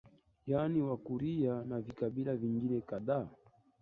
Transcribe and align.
yaani 0.47 0.81
Wakurya 0.81 1.63
na 1.65 1.81
vikabila 1.81 2.35
vingine 2.35 2.81
kadhaa 2.81 3.29